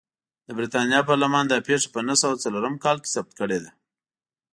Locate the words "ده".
3.63-3.71